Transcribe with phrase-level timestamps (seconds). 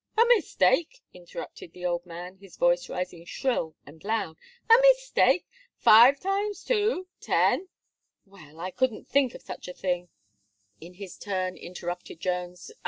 [0.17, 4.35] "A mistake!" interrupted the old man, his voice rising shrill and loud.
[4.67, 5.45] "A mistake!
[5.77, 7.69] five times two, ten"
[8.25, 10.09] "Well, but I couldn't think of such a thing,"
[10.79, 12.71] in his turn interrupted Jones.